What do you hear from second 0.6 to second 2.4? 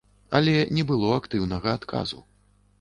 не было актыўнага адказу.